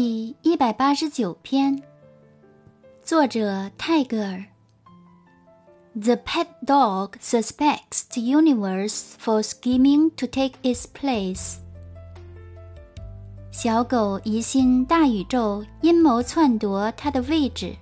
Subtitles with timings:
[0.00, 1.82] 第一百八十九篇，
[3.02, 4.44] 作者泰戈尔。
[5.92, 11.56] The pet dog suspects the universe for scheming to take its place。
[13.50, 17.74] 小狗疑心大宇宙阴谋篡夺它的位置。